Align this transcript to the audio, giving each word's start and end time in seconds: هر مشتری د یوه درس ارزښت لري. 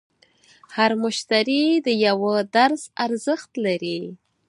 هر 0.75 0.91
مشتری 1.03 1.63
د 1.85 1.87
یوه 2.05 2.33
درس 2.55 2.83
ارزښت 3.05 3.51
لري. 3.65 4.01